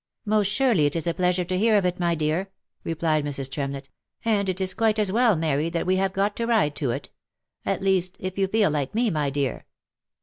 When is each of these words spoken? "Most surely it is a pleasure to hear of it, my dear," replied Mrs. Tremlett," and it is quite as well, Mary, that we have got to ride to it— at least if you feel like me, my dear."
"Most 0.35 0.47
surely 0.47 0.87
it 0.87 0.95
is 0.95 1.05
a 1.05 1.13
pleasure 1.13 1.45
to 1.45 1.57
hear 1.59 1.77
of 1.77 1.85
it, 1.85 1.99
my 1.99 2.15
dear," 2.15 2.49
replied 2.83 3.23
Mrs. 3.23 3.51
Tremlett," 3.51 3.87
and 4.25 4.49
it 4.49 4.59
is 4.59 4.73
quite 4.73 4.97
as 4.97 5.11
well, 5.11 5.35
Mary, 5.35 5.69
that 5.69 5.85
we 5.85 5.97
have 5.97 6.11
got 6.11 6.35
to 6.37 6.47
ride 6.47 6.75
to 6.77 6.89
it— 6.89 7.11
at 7.67 7.83
least 7.83 8.17
if 8.19 8.35
you 8.35 8.47
feel 8.47 8.71
like 8.71 8.95
me, 8.95 9.11
my 9.11 9.29
dear." 9.29 9.63